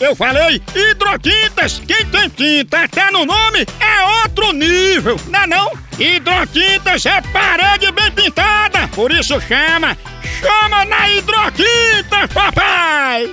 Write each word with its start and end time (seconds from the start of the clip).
Eu 0.00 0.14
falei 0.14 0.62
hidrotintas. 0.74 1.82
Quem 1.86 2.06
tem 2.06 2.28
tinta 2.28 2.84
até 2.84 3.10
no 3.10 3.24
nome 3.24 3.66
é 3.80 4.22
outro 4.22 4.52
nível, 4.52 5.18
não 5.26 5.40
é 5.40 5.46
não? 5.46 5.72
Hidrotintas 5.98 7.04
é 7.04 7.20
parede 7.32 7.90
bem 7.90 8.10
pintada, 8.12 8.86
por 8.94 9.10
isso 9.10 9.40
chama. 9.40 9.96
Chama 10.40 10.84
na 10.84 11.10
hidrotinta, 11.10 12.28
papai! 12.32 13.32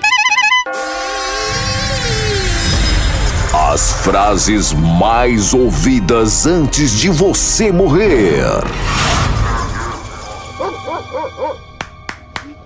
As 3.53 4.03
frases 4.03 4.73
mais 4.73 5.53
ouvidas 5.53 6.47
antes 6.47 6.91
de 6.99 7.09
você 7.09 7.71
morrer. 7.71 8.43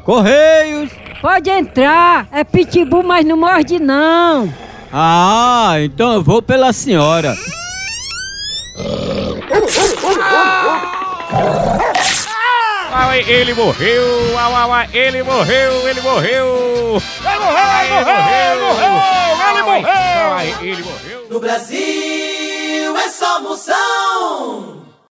Correios! 0.06 1.09
Pode 1.22 1.50
entrar, 1.50 2.28
é 2.32 2.44
pitbull, 2.46 3.04
mas 3.04 3.26
não 3.26 3.36
morde 3.36 3.78
não. 3.78 4.54
Ah, 4.92 5.74
então 5.80 6.14
eu 6.14 6.24
vou 6.24 6.42
pela 6.42 6.72
senhora. 6.72 7.36
Ah, 12.92 13.18
ele 13.18 13.54
morreu! 13.54 14.38
Ah, 14.38 14.48
ah, 14.48 14.80
ah, 14.80 14.88
ele 14.94 15.22
morreu! 15.24 15.90
Ele 15.90 16.02
morreu! 16.02 17.02
Ele 17.26 17.40
morreu! 17.40 17.70
Ele 18.40 18.60
morreu! 18.62 19.00
Ele 19.50 19.62
morreu! 19.62 20.60
Ele 20.62 20.84
morreu! 20.84 21.28
No 21.30 21.40
Brasil 21.40 22.98
é 22.98 23.10
só 23.10 23.42
moção. 23.42 24.89